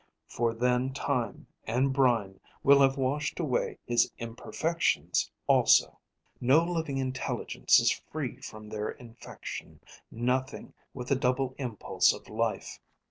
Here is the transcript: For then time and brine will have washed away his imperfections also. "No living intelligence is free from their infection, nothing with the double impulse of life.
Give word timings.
For 0.27 0.55
then 0.55 0.93
time 0.93 1.45
and 1.67 1.93
brine 1.93 2.39
will 2.63 2.81
have 2.81 2.97
washed 2.97 3.39
away 3.39 3.77
his 3.85 4.11
imperfections 4.17 5.29
also. 5.45 5.99
"No 6.39 6.63
living 6.63 6.97
intelligence 6.97 7.79
is 7.79 7.91
free 8.11 8.41
from 8.41 8.69
their 8.69 8.89
infection, 8.89 9.79
nothing 10.09 10.73
with 10.95 11.09
the 11.09 11.15
double 11.15 11.53
impulse 11.59 12.13
of 12.13 12.29
life. 12.29 12.79